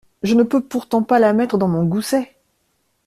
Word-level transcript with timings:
Je 0.23 0.33
ne 0.33 0.41
peux 0.41 0.61
pourtant 0.63 1.03
pas 1.03 1.19
la 1.19 1.31
mettre 1.31 1.59
dans 1.59 1.67
mon 1.67 1.83
gousset!… 1.85 2.35